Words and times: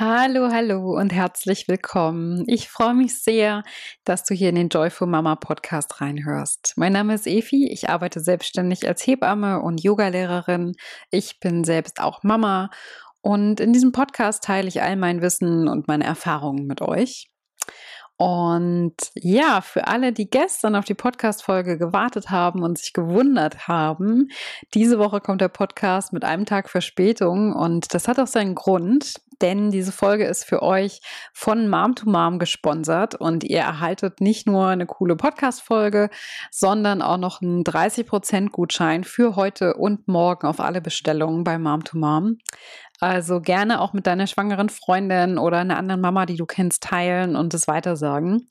Hallo, 0.00 0.48
hallo 0.50 0.98
und 0.98 1.12
herzlich 1.12 1.68
willkommen. 1.68 2.44
Ich 2.46 2.70
freue 2.70 2.94
mich 2.94 3.22
sehr, 3.22 3.62
dass 4.04 4.24
du 4.24 4.32
hier 4.32 4.48
in 4.48 4.54
den 4.54 4.70
Joyful 4.70 5.06
Mama 5.06 5.36
Podcast 5.36 6.00
reinhörst. 6.00 6.72
Mein 6.76 6.94
Name 6.94 7.12
ist 7.12 7.26
Efi, 7.26 7.68
ich 7.70 7.90
arbeite 7.90 8.20
selbstständig 8.20 8.88
als 8.88 9.06
Hebamme 9.06 9.60
und 9.60 9.82
Yogalehrerin. 9.82 10.72
Ich 11.10 11.38
bin 11.38 11.64
selbst 11.64 12.00
auch 12.00 12.22
Mama 12.22 12.70
und 13.20 13.60
in 13.60 13.74
diesem 13.74 13.92
Podcast 13.92 14.42
teile 14.42 14.68
ich 14.68 14.80
all 14.80 14.96
mein 14.96 15.20
Wissen 15.20 15.68
und 15.68 15.86
meine 15.86 16.04
Erfahrungen 16.04 16.66
mit 16.66 16.80
euch. 16.80 17.28
Und 18.16 18.96
ja, 19.16 19.60
für 19.60 19.86
alle, 19.86 20.14
die 20.14 20.30
gestern 20.30 20.76
auf 20.76 20.86
die 20.86 20.94
Podcast-Folge 20.94 21.76
gewartet 21.76 22.30
haben 22.30 22.62
und 22.62 22.78
sich 22.78 22.94
gewundert 22.94 23.68
haben, 23.68 24.28
diese 24.72 24.98
Woche 24.98 25.20
kommt 25.20 25.42
der 25.42 25.48
Podcast 25.48 26.14
mit 26.14 26.24
einem 26.24 26.46
Tag 26.46 26.70
Verspätung 26.70 27.54
und 27.54 27.92
das 27.92 28.08
hat 28.08 28.18
auch 28.18 28.26
seinen 28.26 28.54
Grund, 28.54 29.20
denn 29.42 29.70
diese 29.70 29.92
Folge 29.92 30.24
ist 30.24 30.44
für 30.44 30.62
euch 30.62 31.00
von 31.32 31.68
Mom 31.68 31.94
to 31.94 32.08
Mom 32.08 32.38
gesponsert 32.38 33.14
und 33.14 33.44
ihr 33.44 33.60
erhaltet 33.60 34.20
nicht 34.20 34.46
nur 34.46 34.66
eine 34.66 34.86
coole 34.86 35.16
Podcast-Folge, 35.16 36.10
sondern 36.50 37.02
auch 37.02 37.18
noch 37.18 37.42
einen 37.42 37.64
30% 37.64 38.50
Gutschein 38.50 39.04
für 39.04 39.36
heute 39.36 39.74
und 39.74 40.08
morgen 40.08 40.46
auf 40.46 40.60
alle 40.60 40.80
Bestellungen 40.80 41.44
bei 41.44 41.58
Mom 41.58 41.84
to 41.84 41.98
Mom. 41.98 42.38
Also 43.00 43.40
gerne 43.40 43.80
auch 43.80 43.94
mit 43.94 44.06
deiner 44.06 44.26
schwangeren 44.26 44.68
Freundin 44.68 45.38
oder 45.38 45.58
einer 45.58 45.78
anderen 45.78 46.02
Mama, 46.02 46.26
die 46.26 46.36
du 46.36 46.44
kennst, 46.44 46.82
teilen 46.82 47.34
und 47.34 47.54
es 47.54 47.66
weitersagen. 47.66 48.46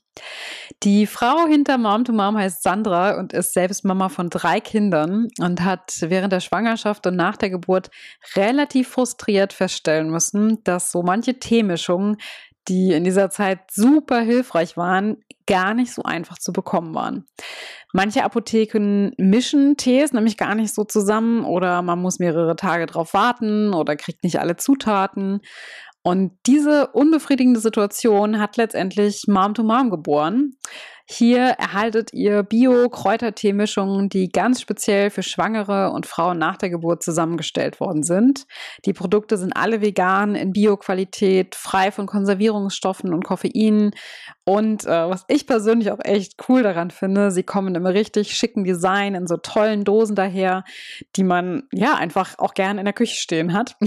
Die 0.84 1.06
Frau 1.06 1.46
hinter 1.46 1.78
Mom 1.78 2.04
to 2.04 2.14
Mom 2.14 2.36
heißt 2.36 2.64
Sandra 2.64 3.20
und 3.20 3.32
ist 3.32 3.54
selbst 3.54 3.86
Mama 3.86 4.10
von 4.10 4.30
drei 4.30 4.60
Kindern 4.60 5.28
und 5.40 5.64
hat 5.64 5.98
während 6.02 6.34
der 6.34 6.40
Schwangerschaft 6.40 7.06
und 7.06 7.16
nach 7.16 7.38
der 7.38 7.52
Geburt 7.52 7.92
relativ 8.36 8.90
frustriert 8.90 9.54
feststellen 9.54 10.10
müssen, 10.10 10.64
dass 10.64 10.92
so 10.92 11.04
manche 11.04 11.40
Teemischungen, 11.40 12.18
die 12.68 12.92
in 12.92 13.04
dieser 13.04 13.30
Zeit 13.30 13.60
super 13.72 14.20
hilfreich 14.22 14.78
waren, 14.78 15.18
gar 15.48 15.74
nicht 15.74 15.94
so 15.94 16.04
einfach 16.04 16.38
zu 16.38 16.54
bekommen 16.54 16.94
waren. 16.94 17.26
Manche 17.94 18.24
Apotheken 18.24 19.12
mischen 19.18 19.78
Tees 19.78 20.14
nämlich 20.14 20.38
gar 20.38 20.54
nicht 20.54 20.74
so 20.74 20.84
zusammen 20.84 21.44
oder 21.44 21.82
man 21.82 22.00
muss 22.00 22.20
mehrere 22.20 22.56
Tage 22.56 22.86
drauf 22.86 23.14
warten 23.14 23.74
oder 23.74 23.96
kriegt 23.96 24.24
nicht 24.24 24.40
alle 24.40 24.58
Zutaten. 24.58 25.42
Und 26.04 26.32
diese 26.46 26.88
unbefriedigende 26.88 27.60
Situation 27.60 28.40
hat 28.40 28.58
letztendlich 28.58 29.24
Mom 29.28 29.54
to 29.54 29.64
Mom 29.64 29.90
geboren. 29.90 30.54
Hier 31.12 31.56
erhaltet 31.58 32.14
ihr 32.14 32.44
Bio-Kräutertee-Mischungen, 32.44 34.10
die 34.10 34.30
ganz 34.30 34.62
speziell 34.62 35.10
für 35.10 35.24
Schwangere 35.24 35.90
und 35.90 36.06
Frauen 36.06 36.38
nach 36.38 36.56
der 36.56 36.70
Geburt 36.70 37.02
zusammengestellt 37.02 37.80
worden 37.80 38.04
sind. 38.04 38.46
Die 38.86 38.94
Produkte 38.94 39.36
sind 39.40 39.54
alle 39.54 39.82
vegan, 39.82 40.36
in 40.36 40.54
Bio-Qualität, 40.54 41.56
frei 41.56 41.92
von 41.92 42.06
Konservierungsstoffen 42.06 43.12
und 43.12 43.24
Koffein. 43.26 43.90
Und 44.50 44.86
äh, 44.88 45.08
was 45.08 45.26
ich 45.28 45.46
persönlich 45.46 45.92
auch 45.92 46.00
echt 46.04 46.50
cool 46.50 46.64
daran 46.64 46.90
finde, 46.90 47.30
sie 47.30 47.44
kommen 47.44 47.76
im 47.76 47.86
richtig 47.86 48.36
schicken 48.36 48.64
Design 48.64 49.14
in 49.14 49.28
so 49.28 49.38
tollen 49.38 49.84
Dosen 49.84 50.16
daher, 50.16 50.64
die 51.16 51.24
man 51.24 51.68
ja 51.72 51.94
einfach 51.94 52.40
auch 52.40 52.56
gerne 52.56 52.82
in 52.82 52.86
der 52.86 52.96
Küche 52.96 53.14
stehen 53.14 53.54
hat. 53.54 53.78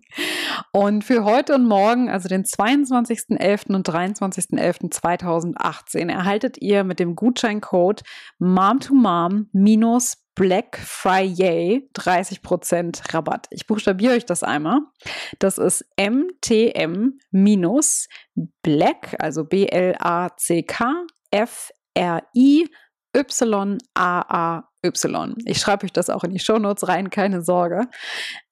und 0.72 1.04
für 1.04 1.24
heute 1.24 1.54
und 1.54 1.68
morgen, 1.68 2.08
also 2.08 2.26
den 2.26 2.44
22.11. 2.44 3.74
und 3.74 3.86
23.11.2018, 3.86 6.08
erhaltet 6.08 6.08
erhaltet 6.08 6.56
ihr 6.62 6.84
mit 6.84 6.98
dem 6.98 7.14
Gutscheincode 7.14 8.00
MOM2MOM 8.40 9.48
minus 9.52 10.21
Black 10.34 10.78
Friday 10.78 11.88
30% 11.94 13.14
Rabatt. 13.14 13.46
Ich 13.50 13.66
buchstabiere 13.66 14.14
euch 14.14 14.24
das 14.24 14.42
einmal. 14.42 14.80
Das 15.38 15.58
ist 15.58 15.84
MTM 15.98 17.18
minus 17.30 18.08
Black, 18.62 19.16
also 19.18 19.44
B-L-A-C-K 19.44 21.06
F-R-I 21.30 22.68
Y-A-A 23.14 24.68
Y. 24.84 25.34
Ich 25.44 25.58
schreibe 25.58 25.84
euch 25.84 25.92
das 25.92 26.10
auch 26.10 26.24
in 26.24 26.32
die 26.32 26.40
Shownotes 26.40 26.88
rein, 26.88 27.10
keine 27.10 27.42
Sorge. 27.42 27.88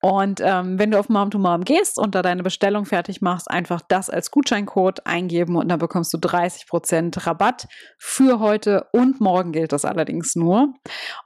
Und 0.03 0.41
ähm, 0.43 0.79
wenn 0.79 0.91
du 0.91 0.99
auf 0.99 1.09
Mom 1.11 1.31
to 1.31 1.39
Mom 1.39 1.63
gehst 1.65 1.99
und 1.99 2.15
da 2.15 2.23
deine 2.23 2.43
Bestellung 2.43 2.87
fertig 2.87 3.21
machst, 3.21 3.51
einfach 3.51 3.83
das 3.87 4.09
als 4.09 4.31
Gutscheincode 4.31 5.07
eingeben 5.07 5.57
und 5.57 5.69
dann 5.69 5.79
bekommst 5.79 6.13
du 6.15 6.19
30% 6.19 7.27
Rabatt. 7.27 7.69
Für 7.99 8.41
heute 8.41 8.87
und 8.93 9.21
morgen 9.21 9.53
gilt 9.53 9.73
das 9.73 9.85
allerdings 9.85 10.37
nur. 10.37 10.73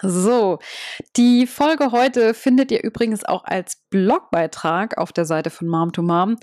So, 0.03 0.61
die 1.17 1.47
Folge 1.47 1.93
heute 1.93 2.33
findet 2.33 2.73
ihr 2.73 2.83
übrigens 2.83 3.23
auch 3.23 3.45
als 3.45 3.83
Blogbeitrag 3.91 4.97
auf 4.97 5.13
der 5.13 5.27
Seite 5.27 5.51
von 5.51 5.69
Mom 5.69 5.93
to 5.93 6.01
Mom. 6.01 6.37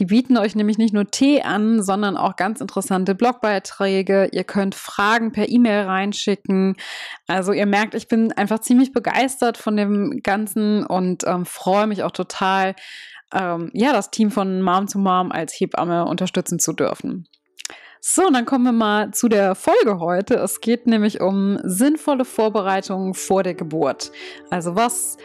Die 0.00 0.06
bieten 0.06 0.36
euch 0.36 0.56
nämlich 0.56 0.78
nicht 0.78 0.92
nur 0.92 1.06
Tee 1.06 1.42
an, 1.42 1.80
sondern 1.80 2.16
auch 2.16 2.34
ganz 2.34 2.60
interessante 2.60 3.14
Blogbeiträge. 3.14 4.30
Ihr 4.32 4.42
könnt 4.42 4.74
Fragen 4.74 5.30
per 5.30 5.48
E-Mail 5.48 5.82
reinschicken. 5.82 6.74
Also 7.28 7.52
ihr 7.52 7.66
merkt, 7.66 7.94
ich 7.94 8.08
bin 8.08 8.32
einfach 8.32 8.58
ziemlich 8.58 8.92
begeistert 8.92 9.58
von 9.58 9.76
dem 9.76 10.20
Ganzen 10.24 10.84
und 10.84 11.22
ähm, 11.24 11.46
freue 11.46 11.86
mich 11.86 12.02
auch 12.02 12.10
total, 12.10 12.74
ähm, 13.34 13.70
ja, 13.72 13.92
das 13.92 14.10
Team 14.10 14.30
von 14.30 14.62
Mom 14.62 14.86
to 14.86 14.98
Mom 14.98 15.32
als 15.32 15.52
Hebamme 15.52 16.06
unterstützen 16.06 16.58
zu 16.58 16.72
dürfen. 16.72 17.26
So, 18.00 18.28
dann 18.30 18.44
kommen 18.44 18.64
wir 18.64 18.72
mal 18.72 19.12
zu 19.12 19.28
der 19.28 19.54
Folge 19.54 19.98
heute. 19.98 20.34
Es 20.34 20.60
geht 20.60 20.86
nämlich 20.86 21.22
um 21.22 21.58
sinnvolle 21.62 22.26
Vorbereitungen 22.26 23.14
vor 23.14 23.42
der 23.42 23.54
Geburt. 23.54 24.12
Also 24.50 24.76
was 24.76 25.16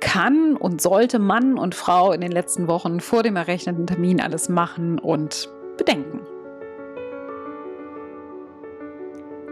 kann 0.00 0.54
und 0.54 0.82
sollte 0.82 1.18
Mann 1.18 1.56
und 1.56 1.74
Frau 1.74 2.12
in 2.12 2.20
den 2.20 2.30
letzten 2.30 2.68
Wochen 2.68 3.00
vor 3.00 3.22
dem 3.22 3.36
errechneten 3.36 3.86
Termin 3.86 4.20
alles 4.20 4.50
machen 4.50 4.98
und 4.98 5.48
bedenken? 5.78 6.20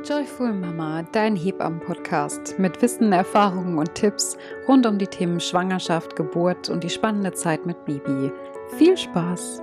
Joyful 0.04 0.52
Mama, 0.52 1.04
dein 1.12 1.36
Hebammen-Podcast 1.36 2.58
mit 2.58 2.82
Wissen, 2.82 3.12
Erfahrungen 3.12 3.78
und 3.78 3.94
Tipps 3.94 4.36
rund 4.66 4.84
um 4.84 4.98
die 4.98 5.06
Themen 5.06 5.38
Schwangerschaft, 5.38 6.16
Geburt 6.16 6.68
und 6.68 6.82
die 6.82 6.90
spannende 6.90 7.30
Zeit 7.30 7.66
mit 7.66 7.84
Baby. 7.84 8.32
Viel 8.76 8.96
Spaß! 8.96 9.62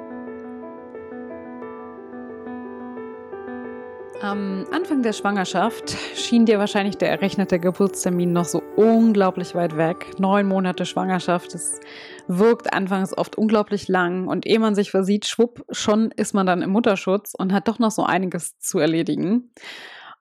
Am 4.22 4.66
Anfang 4.72 5.04
der 5.04 5.12
Schwangerschaft 5.12 5.98
schien 6.16 6.46
dir 6.46 6.58
wahrscheinlich 6.58 6.98
der 6.98 7.10
errechnete 7.10 7.60
Geburtstermin 7.60 8.32
noch 8.32 8.46
so 8.46 8.64
unglaublich 8.78 9.56
weit 9.56 9.76
weg. 9.76 10.20
Neun 10.20 10.48
Monate 10.48 10.86
Schwangerschaft, 10.86 11.54
das 11.54 11.82
wirkt 12.28 12.72
anfangs 12.72 13.18
oft 13.18 13.38
unglaublich 13.38 13.90
lang 13.90 14.28
und 14.30 14.46
ehe 14.46 14.60
man 14.60 14.74
sich 14.74 14.92
versieht, 14.92 15.26
schwupp, 15.26 15.66
schon 15.72 16.12
ist 16.12 16.34
man 16.34 16.46
dann 16.46 16.62
im 16.62 16.70
Mutterschutz 16.70 17.34
und 17.38 17.52
hat 17.52 17.68
doch 17.68 17.80
noch 17.80 17.92
so 17.92 18.04
einiges 18.04 18.58
zu 18.60 18.80
erledigen. 18.80 19.52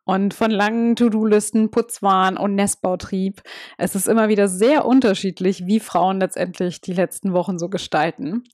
Und 0.09 0.33
von 0.33 0.51
langen 0.51 0.97
To-Do-Listen, 0.97 1.71
Putzwahn 1.71 2.39
und 2.39 2.55
Nestbautrieb. 2.55 3.43
Es 3.77 3.95
ist 3.95 4.09
immer 4.09 4.31
wieder 4.31 4.49
sehr 4.49 4.87
unterschiedlich, 4.87 5.67
wie 5.67 5.81
Frauen 5.81 6.19
letztendlich 6.19 6.81
die 6.81 6.95
letzten 6.95 7.35
Wochen 7.35 7.59
so 7.59 7.69
gestalten. 7.69 8.45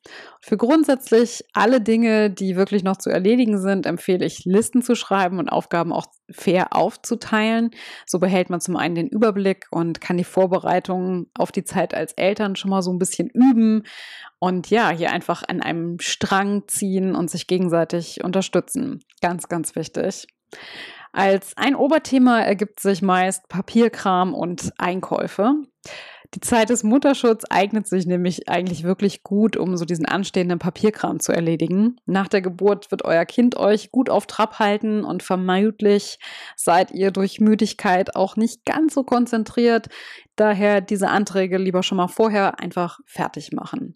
Für 0.40 0.56
grundsätzlich 0.56 1.44
alle 1.52 1.80
Dinge, 1.80 2.28
die 2.28 2.56
wirklich 2.56 2.82
noch 2.82 2.96
zu 2.96 3.08
erledigen 3.08 3.60
sind, 3.60 3.86
empfehle 3.86 4.26
ich, 4.26 4.44
Listen 4.44 4.82
zu 4.82 4.96
schreiben 4.96 5.38
und 5.38 5.48
Aufgaben 5.48 5.92
auch 5.92 6.06
fair 6.28 6.74
aufzuteilen. 6.74 7.70
So 8.04 8.18
behält 8.18 8.50
man 8.50 8.60
zum 8.60 8.76
einen 8.76 8.96
den 8.96 9.06
Überblick 9.06 9.66
und 9.70 10.00
kann 10.00 10.16
die 10.16 10.24
Vorbereitungen 10.24 11.30
auf 11.38 11.52
die 11.52 11.62
Zeit 11.62 11.94
als 11.94 12.14
Eltern 12.14 12.56
schon 12.56 12.70
mal 12.70 12.82
so 12.82 12.92
ein 12.92 12.98
bisschen 12.98 13.28
üben 13.28 13.84
und 14.40 14.70
ja, 14.70 14.90
hier 14.90 15.12
einfach 15.12 15.44
an 15.46 15.62
einem 15.62 16.00
Strang 16.00 16.64
ziehen 16.66 17.14
und 17.14 17.30
sich 17.30 17.46
gegenseitig 17.46 18.24
unterstützen. 18.24 19.04
Ganz, 19.20 19.48
ganz 19.48 19.76
wichtig. 19.76 20.26
Als 21.14 21.56
ein 21.56 21.76
Oberthema 21.76 22.40
ergibt 22.40 22.80
sich 22.80 23.00
meist 23.00 23.48
Papierkram 23.48 24.34
und 24.34 24.72
Einkäufe. 24.78 25.54
Die 26.34 26.40
Zeit 26.40 26.70
des 26.70 26.82
Mutterschutzes 26.82 27.48
eignet 27.52 27.86
sich 27.86 28.04
nämlich 28.04 28.48
eigentlich 28.48 28.82
wirklich 28.82 29.22
gut, 29.22 29.56
um 29.56 29.76
so 29.76 29.84
diesen 29.84 30.06
anstehenden 30.06 30.58
Papierkram 30.58 31.20
zu 31.20 31.30
erledigen. 31.30 32.00
Nach 32.04 32.26
der 32.26 32.42
Geburt 32.42 32.90
wird 32.90 33.04
euer 33.04 33.26
Kind 33.26 33.56
euch 33.56 33.92
gut 33.92 34.10
auf 34.10 34.26
Trab 34.26 34.58
halten 34.58 35.04
und 35.04 35.22
vermutlich 35.22 36.18
seid 36.56 36.90
ihr 36.90 37.12
durch 37.12 37.38
Müdigkeit 37.38 38.16
auch 38.16 38.34
nicht 38.34 38.64
ganz 38.64 38.94
so 38.94 39.04
konzentriert. 39.04 39.90
Daher 40.34 40.80
diese 40.80 41.10
Anträge 41.10 41.58
lieber 41.58 41.84
schon 41.84 41.98
mal 41.98 42.08
vorher 42.08 42.58
einfach 42.58 42.98
fertig 43.06 43.52
machen. 43.52 43.94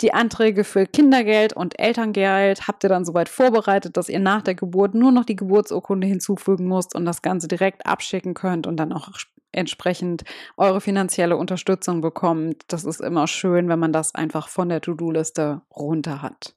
Die 0.00 0.14
Anträge 0.14 0.64
für 0.64 0.86
Kindergeld 0.86 1.52
und 1.52 1.78
Elterngeld 1.78 2.66
habt 2.66 2.82
ihr 2.84 2.88
dann 2.88 3.04
soweit 3.04 3.28
vorbereitet, 3.28 3.96
dass 3.96 4.08
ihr 4.08 4.18
nach 4.18 4.42
der 4.42 4.54
Geburt 4.54 4.94
nur 4.94 5.12
noch 5.12 5.24
die 5.24 5.36
Geburtsurkunde 5.36 6.06
hinzufügen 6.06 6.66
müsst 6.66 6.94
und 6.94 7.04
das 7.04 7.22
Ganze 7.22 7.46
direkt 7.46 7.86
abschicken 7.86 8.34
könnt 8.34 8.66
und 8.66 8.76
dann 8.78 8.92
auch 8.92 9.10
entsprechend 9.52 10.24
eure 10.56 10.80
finanzielle 10.80 11.36
Unterstützung 11.36 12.00
bekommt. 12.00 12.62
Das 12.68 12.84
ist 12.84 13.00
immer 13.00 13.26
schön, 13.26 13.68
wenn 13.68 13.78
man 13.78 13.92
das 13.92 14.14
einfach 14.14 14.48
von 14.48 14.68
der 14.68 14.80
To-Do-Liste 14.80 15.60
runter 15.70 16.22
hat. 16.22 16.54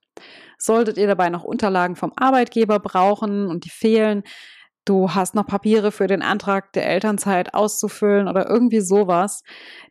Solltet 0.57 0.97
ihr 0.97 1.07
dabei 1.07 1.29
noch 1.29 1.43
Unterlagen 1.43 1.97
vom 1.97 2.13
Arbeitgeber 2.15 2.79
brauchen 2.79 3.47
und 3.47 3.65
die 3.65 3.69
fehlen, 3.69 4.23
du 4.85 5.13
hast 5.13 5.35
noch 5.35 5.47
Papiere 5.47 5.91
für 5.91 6.07
den 6.07 6.21
Antrag 6.21 6.71
der 6.73 6.87
Elternzeit 6.87 7.53
auszufüllen 7.53 8.27
oder 8.27 8.49
irgendwie 8.49 8.81
sowas, 8.81 9.43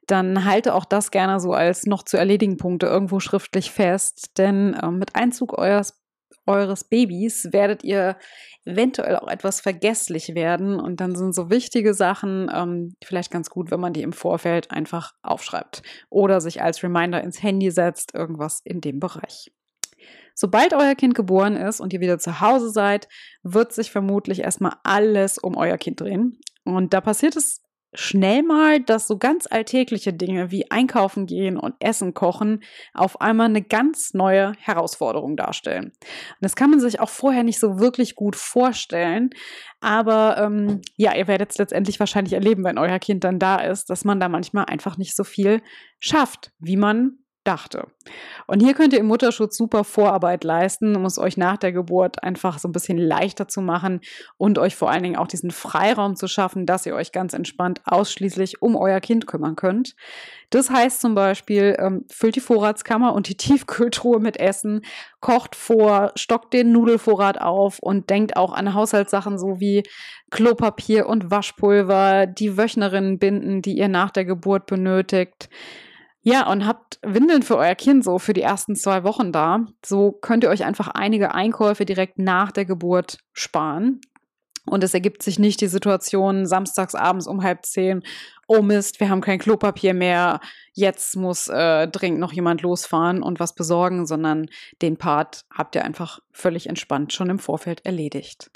dann 0.06 0.44
halte 0.44 0.75
auch 0.75 0.85
das 0.85 1.11
gerne 1.11 1.41
so 1.41 1.52
als 1.52 1.87
noch 1.87 2.02
zu 2.05 2.17
erledigen 2.17 2.56
Punkte 2.56 2.87
irgendwo 2.87 3.20
schriftlich 3.20 3.70
fest. 3.70 4.38
Denn 4.38 4.75
äh, 4.75 4.91
mit 4.91 5.14
Einzug 5.17 5.58
eures, 5.58 6.00
eures 6.46 6.85
Babys 6.85 7.49
werdet 7.52 7.85
ihr 7.85 8.17
eventuell 8.64 9.17
auch 9.17 9.29
etwas 9.29 9.61
vergesslich 9.61 10.35
werden. 10.35 10.79
Und 10.79 11.00
dann 11.00 11.17
sind 11.17 11.35
so 11.35 11.50
wichtige 11.50 11.94
Sachen 11.94 12.50
ähm, 12.55 12.94
vielleicht 13.05 13.31
ganz 13.31 13.50
gut, 13.50 13.70
wenn 13.70 13.81
man 13.81 13.93
die 13.93 14.02
im 14.02 14.12
Vorfeld 14.12 14.70
einfach 14.70 15.12
aufschreibt 15.23 15.82
oder 16.11 16.41
sich 16.41 16.62
als 16.62 16.82
Reminder 16.82 17.23
ins 17.23 17.43
Handy 17.43 17.70
setzt, 17.70 18.14
irgendwas 18.14 18.61
in 18.64 18.81
dem 18.81 19.00
Bereich. 19.00 19.50
Sobald 20.35 20.75
euer 20.75 20.95
Kind 20.95 21.15
geboren 21.15 21.57
ist 21.57 21.81
und 21.81 21.93
ihr 21.93 22.01
wieder 22.01 22.19
zu 22.19 22.41
Hause 22.41 22.71
seid, 22.71 23.09
wird 23.43 23.73
sich 23.73 23.91
vermutlich 23.91 24.41
erstmal 24.41 24.77
alles 24.83 25.39
um 25.39 25.57
euer 25.57 25.79
Kind 25.79 26.01
drehen. 26.01 26.41
Und 26.65 26.93
da 26.93 27.01
passiert 27.01 27.37
es 27.37 27.65
schnell 27.95 28.43
mal, 28.43 28.81
dass 28.81 29.07
so 29.07 29.19
ganz 29.19 29.47
alltägliche 29.49 30.13
Dinge 30.13 30.51
wie 30.51 30.71
einkaufen 30.71 31.27
gehen 31.27 31.57
und 31.57 31.75
Essen 31.79 32.13
kochen 32.13 32.63
auf 32.93 33.21
einmal 33.21 33.47
eine 33.47 33.63
ganz 33.63 34.15
neue 34.15 34.53
Herausforderung 34.59 35.37
darstellen. 35.37 35.87
Und 35.87 36.41
das 36.41 36.57
kann 36.57 36.71
man 36.71 36.81
sich 36.81 37.01
auch 37.01 37.09
vorher 37.09 37.45
nicht 37.45 37.61
so 37.61 37.79
wirklich 37.79 38.17
gut 38.17 38.37
vorstellen. 38.37 39.31
Aber 39.81 40.37
ähm, 40.39 40.83
ja, 40.97 41.15
ihr 41.15 41.29
werdet 41.29 41.53
es 41.53 41.59
letztendlich 41.59 42.01
wahrscheinlich 42.01 42.33
erleben, 42.33 42.65
wenn 42.65 42.79
euer 42.79 42.99
Kind 42.99 43.23
dann 43.25 43.39
da 43.39 43.57
ist, 43.57 43.91
dass 43.91 44.05
man 44.05 44.19
da 44.19 44.29
manchmal 44.29 44.65
einfach 44.65 44.99
nicht 44.99 45.15
so 45.15 45.23
viel 45.23 45.63
schafft, 46.01 46.53
wie 46.59 46.77
man 46.77 47.19
dachte. 47.44 47.87
Und 48.46 48.61
hier 48.61 48.75
könnt 48.75 48.93
ihr 48.93 49.00
im 49.00 49.06
Mutterschutz 49.06 49.56
super 49.56 49.85
Vorarbeit 49.85 50.44
leisten, 50.44 50.96
um 50.96 51.05
es 51.05 51.19
euch 51.19 51.37
nach 51.37 51.56
der 51.56 51.73
Geburt 51.73 52.23
einfach 52.23 52.58
so 52.58 52.69
ein 52.69 52.73
bisschen 52.73 52.99
leichter 52.99 53.49
zu 53.49 53.61
machen 53.61 54.00
und 54.37 54.58
euch 54.58 54.75
vor 54.76 54.91
allen 54.91 55.02
Dingen 55.02 55.17
auch 55.17 55.26
diesen 55.26 55.50
Freiraum 55.50 56.17
zu 56.17 56.26
schaffen, 56.26 56.67
dass 56.67 56.87
ihr 56.87 56.94
euch 56.94 57.12
ganz 57.12 57.35
entspannt 57.35 57.82
ausschließlich 57.85 58.62
um 58.62 58.76
euer 58.76 59.00
Kind 59.00 59.26
kümmern 59.26 59.56
könnt. 59.56 59.94
Das 60.50 60.70
heißt 60.70 61.00
zum 61.00 61.14
Beispiel, 61.14 61.76
ähm, 61.79 62.05
füllt 62.11 62.37
die 62.37 62.41
Vorratskammer 62.41 63.14
und 63.14 63.29
die 63.29 63.37
Tiefkühltruhe 63.37 64.20
mit 64.20 64.38
Essen, 64.38 64.82
kocht 65.20 65.56
vor, 65.56 66.12
stockt 66.17 66.52
den 66.52 66.73
Nudelvorrat 66.73 67.41
auf 67.41 67.79
und 67.79 68.11
denkt 68.11 68.37
auch 68.37 68.52
an 68.52 68.75
Haushaltssachen 68.75 69.38
so 69.38 69.61
wie 69.61 69.82
Klopapier 70.31 71.06
und 71.06 71.31
Waschpulver, 71.31 72.26
die 72.26 72.56
Wöchnerinnenbinden, 72.56 73.62
die 73.62 73.76
ihr 73.79 73.88
nach 73.88 74.11
der 74.11 74.25
Geburt 74.25 74.67
benötigt. 74.67 75.49
Ja, 76.26 76.50
und 76.50 76.67
habt 76.67 76.99
Windeln 77.03 77.43
für 77.43 77.59
euer 77.59 77.75
Kind 77.75 78.03
so 78.03 78.19
für 78.19 78.32
die 78.32 78.41
ersten 78.41 78.76
zwei 78.76 79.05
Wochen 79.05 79.31
da. 79.31 79.67
So 79.85 80.11
könnt 80.11 80.43
ihr 80.43 80.49
euch 80.49 80.65
einfach 80.65 80.88
einige 80.88 81.35
Einkäufe 81.35 81.85
direkt 81.85 82.19
nach 82.19 82.50
der 82.50 82.65
Geburt 82.65 83.19
sparen. 83.35 84.00
Und 84.67 84.82
es 84.82 84.94
ergibt 84.94 85.23
sich 85.23 85.38
nicht 85.38 85.61
die 85.61 85.67
Situation 85.67 86.47
samstags 86.47 86.94
abends 86.94 87.26
um 87.26 87.43
halb 87.43 87.67
zehn, 87.67 88.03
oh 88.49 88.62
Mist, 88.62 88.99
wir 89.00 89.11
haben 89.11 89.21
kein 89.21 89.38
Klopapier 89.38 89.93
mehr, 89.93 90.41
jetzt 90.73 91.17
muss 91.17 91.49
äh, 91.49 91.87
dringend 91.88 92.21
noch 92.21 92.32
jemand 92.32 92.62
losfahren 92.62 93.23
und 93.23 93.41
was 93.41 93.55
besorgen, 93.55 94.06
sondern 94.06 94.47
den 94.81 94.97
Part 94.97 95.44
habt 95.53 95.75
ihr 95.75 95.85
einfach 95.85 96.20
völlig 96.32 96.67
entspannt 96.70 97.12
schon 97.12 97.29
im 97.29 97.38
Vorfeld 97.38 97.85
erledigt. 97.85 98.50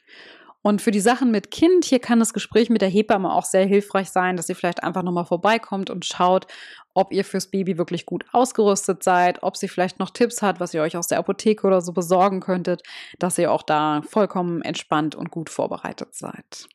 Und 0.63 0.83
für 0.83 0.91
die 0.91 1.01
Sachen 1.01 1.31
mit 1.31 1.51
Kind, 1.51 1.85
hier 1.85 2.01
kann 2.01 2.19
das 2.19 2.33
Gespräch 2.33 2.69
mit 2.69 2.83
der 2.83 2.89
Hebamme 2.89 3.33
auch 3.33 3.45
sehr 3.45 3.65
hilfreich 3.65 4.11
sein, 4.11 4.37
dass 4.37 4.49
ihr 4.49 4.57
vielleicht 4.57 4.83
einfach 4.83 5.03
nochmal 5.03 5.25
vorbeikommt 5.25 5.89
und 5.89 6.05
schaut, 6.05 6.47
ob 6.95 7.13
ihr 7.13 7.25
fürs 7.25 7.51
Baby 7.51 7.79
wirklich 7.79 8.07
gut 8.07 8.25
ausgerüstet 8.33 9.05
seid, 9.05 9.43
ob 9.43 9.57
sie 9.57 9.69
vielleicht 9.69 10.01
noch 10.01 10.11
Tipps 10.11 10.43
hat, 10.43 10.59
was 10.59 10.75
ihr 10.75 10.83
euch 10.83 10.97
aus 10.97 11.07
der 11.07 11.19
Apotheke 11.19 11.67
oder 11.67 11.81
so 11.81 11.93
besorgen 11.93 12.41
könntet, 12.41 12.83
dass 13.19 13.39
ihr 13.39 13.53
auch 13.53 13.63
da 13.63 14.03
vollkommen 14.03 14.63
entspannt 14.63 15.15
und 15.15 15.31
gut 15.31 15.49
vorbereitet 15.49 16.15
seid. 16.15 16.67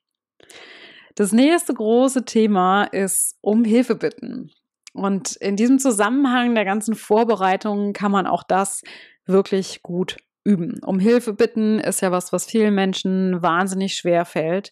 Das 1.16 1.32
nächste 1.32 1.74
große 1.74 2.26
Thema 2.26 2.86
ist 2.86 3.38
um 3.42 3.66
Hilfe 3.66 3.96
bitten. 3.96 4.52
Und 4.94 5.36
in 5.36 5.56
diesem 5.56 5.78
Zusammenhang 5.78 6.56
der 6.56 6.66
ganzen 6.66 6.96
Vorbereitungen 6.96 7.94
kann 7.94 8.12
man 8.12 8.28
auch 8.28 8.44
das 8.44 8.82
wirklich 9.26 9.84
gut 9.84 10.18
üben. 10.44 10.80
Um 10.86 11.00
Hilfe 11.00 11.34
bitten 11.34 11.80
ist 11.80 12.02
ja 12.02 12.12
was, 12.12 12.34
was 12.34 12.46
vielen 12.46 12.76
Menschen 12.76 13.42
wahnsinnig 13.42 13.96
schwer 13.96 14.26
fällt. 14.26 14.72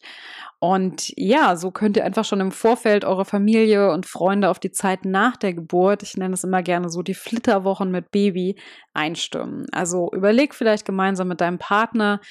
Und 0.60 1.12
ja, 1.16 1.56
so 1.56 1.72
könnt 1.72 1.98
ihr 1.98 2.06
einfach 2.06 2.26
schon 2.26 2.40
im 2.40 2.52
Vorfeld 2.52 3.04
eure 3.04 3.26
Familie 3.26 3.92
und 3.92 4.06
Freunde 4.06 4.50
auf 4.50 4.60
die 4.60 4.72
Zeit 4.72 5.06
nach 5.06 5.36
der 5.38 5.54
Geburt, 5.54 6.04
ich 6.04 6.18
nenne 6.18 6.36
es 6.36 6.44
immer 6.44 6.62
gerne 6.62 6.90
so 6.90 7.02
die 7.02 7.16
Flitterwochen 7.16 7.90
mit 7.90 8.12
Baby, 8.12 8.58
einstimmen. 8.94 9.66
Also 9.72 10.12
überleg 10.14 10.54
vielleicht 10.54 10.86
gemeinsam 10.86 11.30
mit 11.30 11.42
deinem 11.42 11.58
Partner, 11.58 12.22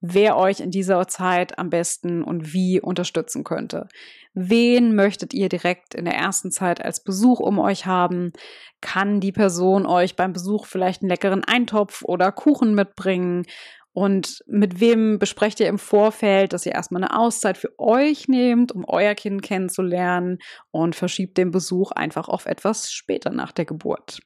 wer 0.00 0.36
euch 0.36 0.60
in 0.60 0.70
dieser 0.70 1.08
Zeit 1.08 1.58
am 1.58 1.70
besten 1.70 2.22
und 2.22 2.52
wie 2.52 2.80
unterstützen 2.80 3.42
könnte. 3.42 3.88
Wen 4.34 4.94
möchtet 4.94 5.34
ihr 5.34 5.48
direkt 5.48 5.94
in 5.94 6.04
der 6.04 6.14
ersten 6.14 6.50
Zeit 6.50 6.84
als 6.84 7.02
Besuch 7.02 7.40
um 7.40 7.58
euch 7.58 7.86
haben? 7.86 8.32
Kann 8.80 9.20
die 9.20 9.32
Person 9.32 9.86
euch 9.86 10.14
beim 10.14 10.32
Besuch 10.32 10.66
vielleicht 10.66 11.02
einen 11.02 11.10
leckeren 11.10 11.44
Eintopf 11.44 12.02
oder 12.04 12.30
Kuchen 12.30 12.74
mitbringen? 12.74 13.44
Und 13.92 14.44
mit 14.46 14.80
wem 14.80 15.18
besprecht 15.18 15.58
ihr 15.58 15.66
im 15.66 15.78
Vorfeld, 15.78 16.52
dass 16.52 16.64
ihr 16.64 16.72
erstmal 16.72 17.02
eine 17.02 17.18
Auszeit 17.18 17.58
für 17.58 17.76
euch 17.78 18.28
nehmt, 18.28 18.70
um 18.70 18.84
euer 18.86 19.16
Kind 19.16 19.42
kennenzulernen 19.42 20.38
und 20.70 20.94
verschiebt 20.94 21.36
den 21.36 21.50
Besuch 21.50 21.90
einfach 21.90 22.28
auf 22.28 22.46
etwas 22.46 22.92
später 22.92 23.30
nach 23.30 23.50
der 23.50 23.64
Geburt? 23.64 24.20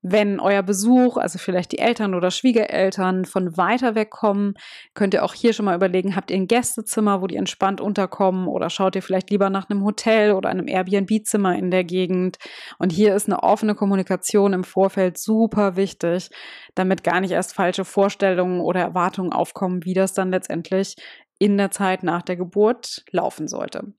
Wenn 0.00 0.38
euer 0.38 0.62
Besuch, 0.62 1.16
also 1.16 1.38
vielleicht 1.38 1.72
die 1.72 1.80
Eltern 1.80 2.14
oder 2.14 2.30
Schwiegereltern 2.30 3.24
von 3.24 3.56
weiter 3.56 3.96
weg 3.96 4.10
kommen, 4.10 4.54
könnt 4.94 5.12
ihr 5.12 5.24
auch 5.24 5.34
hier 5.34 5.52
schon 5.52 5.64
mal 5.64 5.74
überlegen, 5.74 6.14
habt 6.14 6.30
ihr 6.30 6.36
ein 6.36 6.46
Gästezimmer, 6.46 7.20
wo 7.20 7.26
die 7.26 7.36
entspannt 7.36 7.80
unterkommen 7.80 8.46
oder 8.46 8.70
schaut 8.70 8.94
ihr 8.94 9.02
vielleicht 9.02 9.30
lieber 9.30 9.50
nach 9.50 9.68
einem 9.68 9.84
Hotel 9.84 10.32
oder 10.32 10.50
einem 10.50 10.68
Airbnb-Zimmer 10.68 11.58
in 11.58 11.72
der 11.72 11.82
Gegend. 11.82 12.38
Und 12.78 12.92
hier 12.92 13.16
ist 13.16 13.26
eine 13.26 13.42
offene 13.42 13.74
Kommunikation 13.74 14.52
im 14.52 14.62
Vorfeld 14.62 15.18
super 15.18 15.74
wichtig, 15.74 16.30
damit 16.76 17.02
gar 17.02 17.20
nicht 17.20 17.32
erst 17.32 17.54
falsche 17.54 17.84
Vorstellungen 17.84 18.60
oder 18.60 18.80
Erwartungen 18.80 19.32
aufkommen, 19.32 19.84
wie 19.84 19.94
das 19.94 20.14
dann 20.14 20.30
letztendlich 20.30 20.94
in 21.40 21.56
der 21.58 21.72
Zeit 21.72 22.04
nach 22.04 22.22
der 22.22 22.36
Geburt 22.36 23.04
laufen 23.10 23.48
sollte 23.48 23.94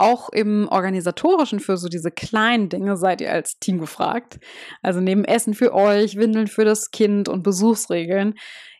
auch 0.00 0.30
im 0.30 0.68
organisatorischen 0.68 1.60
für 1.60 1.76
so 1.76 1.88
diese 1.88 2.10
kleinen 2.10 2.68
Dinge 2.68 2.96
seid 2.96 3.20
ihr 3.20 3.32
als 3.32 3.58
Team 3.58 3.78
gefragt. 3.78 4.40
Also 4.82 5.00
neben 5.00 5.24
Essen 5.24 5.54
für 5.54 5.74
euch, 5.74 6.16
Windeln 6.16 6.46
für 6.46 6.64
das 6.64 6.90
Kind 6.90 7.28
und 7.28 7.42
Besuchsregeln 7.42 8.34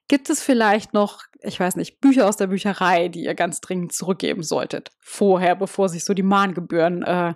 gibt 0.08 0.28
es 0.28 0.42
vielleicht 0.42 0.92
noch 0.92 1.22
ich 1.42 1.58
weiß 1.58 1.76
nicht, 1.76 2.00
Bücher 2.00 2.28
aus 2.28 2.36
der 2.36 2.48
Bücherei, 2.48 3.08
die 3.08 3.24
ihr 3.24 3.34
ganz 3.34 3.60
dringend 3.60 3.92
zurückgeben 3.92 4.42
solltet. 4.42 4.90
Vorher, 5.00 5.56
bevor 5.56 5.88
sich 5.88 6.04
so 6.04 6.14
die 6.14 6.22
Mahngebühren 6.22 7.02
äh, 7.02 7.34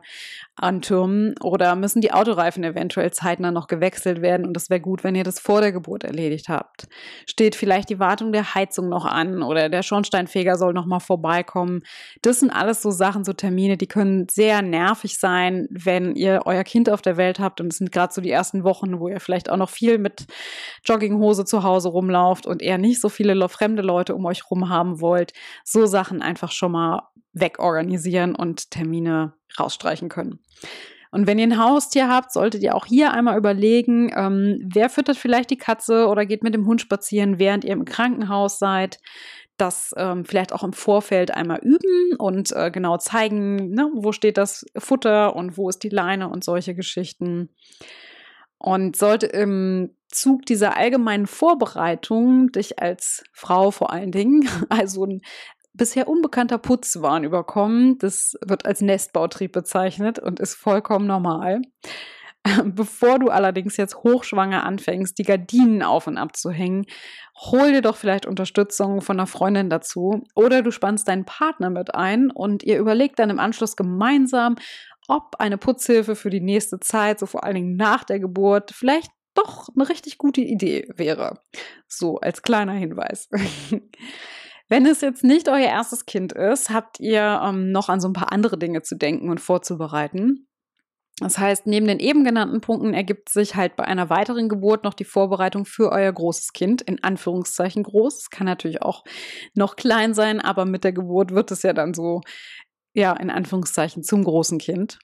antürmen. 0.57 1.35
Oder 1.43 1.75
müssen 1.75 2.01
die 2.01 2.13
Autoreifen 2.13 2.63
eventuell 2.63 3.13
zeitnah 3.13 3.51
noch 3.51 3.67
gewechselt 3.67 4.23
werden 4.23 4.47
und 4.47 4.57
es 4.57 4.71
wäre 4.71 4.81
gut, 4.81 5.03
wenn 5.03 5.15
ihr 5.15 5.25
das 5.25 5.41
vor 5.41 5.61
der 5.61 5.73
Geburt 5.73 6.05
erledigt 6.05 6.49
habt. 6.49 6.87
Steht 7.27 7.57
vielleicht 7.57 7.91
die 7.91 7.99
Wartung 7.99 8.33
der 8.33 8.55
Heizung 8.55 8.89
noch 8.89 9.05
an 9.05 9.43
oder 9.43 9.69
der 9.69 9.83
Schornsteinfeger 9.83 10.57
soll 10.57 10.73
noch 10.73 10.87
mal 10.87 11.01
vorbeikommen. 11.01 11.83
Das 12.23 12.41
sind 12.41 12.51
alles 12.51 12.83
so 12.83 12.91
Sachen, 12.91 13.25
so 13.25 13.33
Termine, 13.33 13.77
die 13.77 13.89
können 13.89 14.29
sehr 14.29 14.63
nervig 14.63 15.19
sein, 15.19 15.67
wenn 15.71 16.15
ihr 16.15 16.43
euer 16.45 16.65
Kind 16.65 16.89
auf 16.89 17.03
der 17.03 17.17
Welt 17.17 17.41
habt 17.41 17.61
und 17.61 17.73
es 17.73 17.79
sind 17.79 17.91
gerade 17.91 18.13
so 18.13 18.21
die 18.21 18.31
ersten 18.31 18.63
Wochen, 18.63 19.01
wo 19.01 19.09
ihr 19.09 19.21
vielleicht 19.21 19.51
auch 19.51 19.57
noch 19.57 19.71
viel 19.71 19.99
mit 19.99 20.27
Jogginghose 20.85 21.45
zu 21.45 21.65
Hause 21.65 21.89
rumlauft 21.89 22.47
und 22.47 22.63
eher 22.63 22.79
nicht 22.79 23.01
so 23.01 23.09
viele 23.09 23.35
fremde 23.49 23.83
Leute 23.83 23.94
Leute 23.95 24.15
um 24.15 24.25
euch 24.27 24.51
rum 24.51 24.69
haben 24.69 25.01
wollt, 25.01 25.33
so 25.65 25.87
Sachen 25.87 26.23
einfach 26.23 26.51
schon 26.51 26.73
mal 26.73 27.09
wegorganisieren 27.33 28.35
und 28.35 28.71
Termine 28.71 29.35
rausstreichen 29.59 30.09
können. 30.09 30.41
Und 31.15 31.29
wenn 31.29 31.39
ihr 31.39 31.47
ein 31.47 31.63
Haustier 31.63 32.09
habt, 32.09 32.33
solltet 32.33 32.65
ihr 32.65 32.75
auch 32.75 32.87
hier 32.87 33.13
einmal 33.13 33.39
überlegen, 33.39 34.13
ähm, 34.17 34.69
wer 34.75 34.91
füttert 34.91 35.17
vielleicht 35.17 35.49
die 35.51 35.59
Katze 35.59 36.09
oder 36.09 36.27
geht 36.27 36.43
mit 36.43 36.55
dem 36.55 36.67
Hund 36.67 36.81
spazieren, 36.81 37.39
während 37.39 37.65
ihr 37.65 37.73
im 37.73 37.85
Krankenhaus 37.85 38.59
seid. 38.59 38.99
Das 39.57 39.95
ähm, 39.97 40.25
vielleicht 40.25 40.53
auch 40.53 40.65
im 40.65 40.73
Vorfeld 40.73 41.31
einmal 41.31 41.61
üben 41.63 42.17
und 42.19 42.51
äh, 42.51 42.73
genau 42.73 42.97
zeigen, 42.97 43.71
ne, 43.71 43.89
wo 43.95 44.11
steht 44.11 44.37
das 44.37 44.67
Futter 44.77 45.37
und 45.37 45.57
wo 45.57 45.69
ist 45.69 45.85
die 45.85 45.89
Leine 45.89 46.29
und 46.29 46.43
solche 46.43 46.75
Geschichten. 46.75 47.51
Und 48.65 48.97
sollte 48.97 49.27
im 49.27 49.91
Zug 50.09 50.47
dieser 50.47 50.75
allgemeinen 50.75 51.27
Vorbereitung 51.27 52.51
dich 52.51 52.79
als 52.79 53.23
Frau 53.35 53.71
vor 53.71 53.93
allen 53.93 54.11
Dingen, 54.11 54.49
also 54.71 55.05
ein 55.05 55.21
bisher 55.75 56.09
unbekannter 56.09 56.57
Putzwahn 56.57 57.25
überkommen, 57.25 57.99
das 57.99 58.39
wird 58.43 58.65
als 58.65 58.81
Nestbautrieb 58.81 59.53
bezeichnet 59.53 60.19
und 60.19 60.41
ist 60.41 60.55
vollkommen 60.55 61.07
normal. 61.07 61.61
Bevor 62.65 63.19
du 63.19 63.29
allerdings 63.29 63.77
jetzt 63.77 63.97
hochschwanger 63.97 64.65
anfängst, 64.65 65.19
die 65.19 65.25
Gardinen 65.25 65.83
auf 65.83 66.07
und 66.07 66.17
ab 66.17 66.35
zu 66.35 66.51
hängen, 66.51 66.87
hol 67.37 67.71
dir 67.71 67.83
doch 67.83 67.97
vielleicht 67.97 68.25
Unterstützung 68.25 69.03
von 69.03 69.19
einer 69.19 69.27
Freundin 69.27 69.69
dazu 69.69 70.25
oder 70.35 70.63
du 70.63 70.71
spannst 70.71 71.07
deinen 71.09 71.27
Partner 71.27 71.69
mit 71.69 71.95
ein 71.95 72.31
und 72.31 72.63
ihr 72.63 72.79
überlegt 72.79 73.19
dann 73.19 73.29
im 73.29 73.41
Anschluss 73.41 73.77
gemeinsam, 73.77 74.57
ob 75.09 75.37
eine 75.39 75.59
Putzhilfe 75.59 76.17
für 76.17 76.31
die 76.31 76.41
nächste 76.41 76.81
Zeit, 76.81 77.19
so 77.19 77.27
vor 77.27 77.45
allen 77.45 77.55
Dingen 77.55 77.77
nach 77.77 78.05
der 78.05 78.21
Geburt, 78.21 78.73
vielleicht 78.73 79.11
doch 79.35 79.69
eine 79.75 79.89
richtig 79.89 80.19
gute 80.19 80.41
Idee 80.41 80.89
wäre. 80.97 81.41
So 81.89 82.19
als 82.19 82.43
kleiner 82.43 82.73
Hinweis. 82.73 83.29
Wenn 84.69 84.87
es 84.87 85.03
jetzt 85.03 85.25
nicht 85.25 85.49
euer 85.49 85.69
erstes 85.69 86.07
Kind 86.07 86.33
ist, 86.33 86.71
habt 86.71 86.99
ihr 86.99 87.41
ähm, 87.45 87.71
noch 87.71 87.89
an 87.89 88.01
so 88.01 88.09
ein 88.09 88.15
paar 88.15 88.33
andere 88.33 88.59
Dinge 88.59 88.83
zu 88.83 88.97
denken 88.97 89.29
und 89.29 89.41
vorzubereiten. 89.41 90.49
Das 91.21 91.39
heißt, 91.39 91.67
neben 91.69 91.87
den 91.87 92.01
eben 92.01 92.25
genannten 92.25 92.61
Punkten 92.61 92.93
ergibt 92.93 93.29
sich 93.29 93.55
halt 93.55 93.77
bei 93.77 93.85
einer 93.85 94.11
weiteren 94.11 94.49
Geburt 94.49 94.83
noch 94.83 94.95
die 94.95 95.05
Vorbereitung 95.05 95.65
für 95.65 95.93
euer 95.93 96.13
großes 96.13 96.53
Kind, 96.53 96.83
in 96.83 97.05
Anführungszeichen 97.05 97.85
groß. 97.85 98.19
Es 98.19 98.31
kann 98.31 98.47
natürlich 98.47 98.83
auch 98.83 99.05
noch 99.55 99.77
klein 99.77 100.15
sein, 100.15 100.41
aber 100.41 100.65
mit 100.65 100.83
der 100.83 100.93
Geburt 100.93 101.31
wird 101.31 101.53
es 101.53 101.63
ja 101.63 101.73
dann 101.73 101.95
so 101.95 102.23
ja, 102.97 103.13
in 103.13 103.29
Anführungszeichen 103.29 104.05
zum 104.05 104.23
großen 104.23 104.59
Kind. 104.59 105.01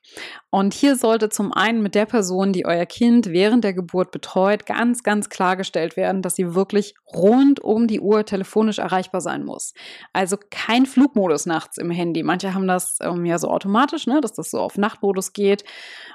Und 0.48 0.74
hier 0.74 0.94
sollte 0.94 1.28
zum 1.28 1.52
einen 1.52 1.82
mit 1.82 1.96
der 1.96 2.06
Person, 2.06 2.52
die 2.52 2.64
euer 2.64 2.86
Kind 2.86 3.30
während 3.30 3.64
der 3.64 3.74
Geburt 3.74 4.12
betreut, 4.12 4.64
ganz, 4.64 5.02
ganz 5.02 5.28
klargestellt 5.28 5.96
werden, 5.96 6.22
dass 6.22 6.36
sie 6.36 6.54
wirklich 6.54 6.94
rund 7.12 7.58
um 7.58 7.88
die 7.88 7.98
Uhr 7.98 8.24
telefonisch 8.24 8.78
erreichbar 8.78 9.20
sein 9.20 9.44
muss. 9.44 9.74
Also 10.12 10.36
kein 10.50 10.86
Flugmodus 10.86 11.46
nachts 11.46 11.78
im 11.78 11.90
Handy. 11.90 12.22
Manche 12.22 12.54
haben 12.54 12.68
das 12.68 12.98
ähm, 13.00 13.26
ja 13.26 13.38
so 13.38 13.48
automatisch, 13.48 14.06
ne, 14.06 14.20
dass 14.20 14.32
das 14.32 14.52
so 14.52 14.60
auf 14.60 14.78
Nachtmodus 14.78 15.32
geht 15.32 15.64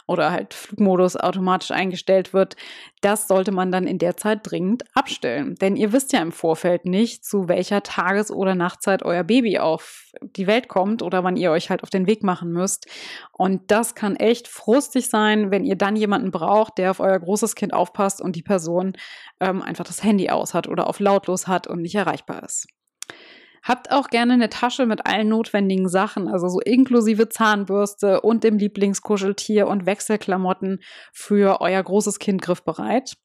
oder 0.08 0.32
halt 0.32 0.54
Flugmodus 0.54 1.18
automatisch 1.18 1.72
eingestellt 1.72 2.34
wird. 2.34 2.56
Das 3.02 3.28
sollte 3.28 3.52
man 3.52 3.72
dann 3.72 3.86
in 3.86 3.98
der 3.98 4.16
Zeit 4.16 4.40
dringend 4.44 4.84
abstellen. 4.94 5.56
Denn 5.56 5.76
ihr 5.76 5.92
wisst 5.92 6.14
ja 6.14 6.22
im 6.22 6.32
Vorfeld 6.32 6.86
nicht, 6.86 7.26
zu 7.26 7.50
welcher 7.50 7.84
Tages- 7.84 8.32
oder 8.32 8.56
Nachtzeit 8.56 9.04
euer 9.04 9.24
Baby 9.24 9.60
auf 9.60 10.12
die 10.22 10.48
Welt 10.48 10.68
kommt 10.68 11.02
oder 11.02 11.24
wann 11.24 11.36
ihr 11.36 11.52
euch 11.52 11.65
euch 11.66 11.70
halt 11.70 11.84
auf 11.84 11.90
den 11.90 12.08
Weg 12.08 12.24
machen 12.24 12.52
müsst. 12.52 12.88
Und 13.32 13.72
das 13.72 13.96
kann 13.96 14.16
echt 14.16 14.48
frustig 14.48 15.10
sein, 15.10 15.52
wenn 15.52 15.66
ihr 15.66 15.76
dann 15.76 15.96
jemanden 15.96 16.32
braucht, 16.32 16.78
der 16.78 16.92
auf 16.92 17.00
euer 17.00 17.20
großes 17.20 17.56
Kind 17.56 17.74
aufpasst 17.74 18.22
und 18.22 18.36
die 18.36 18.44
Person 18.44 18.94
ähm, 19.40 19.62
einfach 19.62 19.86
das 19.86 20.04
Handy 20.04 20.30
aus 20.30 20.54
hat 20.54 20.68
oder 20.68 20.88
auf 20.88 21.00
lautlos 21.00 21.48
hat 21.48 21.68
und 21.68 21.82
nicht 21.82 21.96
erreichbar 21.96 22.44
ist. 22.44 22.68
Habt 23.68 23.92
auch 23.92 24.10
gerne 24.10 24.34
eine 24.34 24.50
Tasche 24.50 24.86
mit 24.86 25.08
allen 25.08 25.30
notwendigen 25.30 25.90
Sachen, 25.90 26.28
also 26.28 26.48
so 26.48 26.60
inklusive 26.60 27.30
Zahnbürste 27.30 28.22
und 28.22 28.44
dem 28.44 28.60
Lieblingskuscheltier 28.60 29.66
und 29.66 29.88
Wechselklamotten 29.88 30.82
für 31.12 31.62
euer 31.62 31.82
großes 31.82 32.20
Kind 32.20 32.44
griffbereit. 32.44 33.18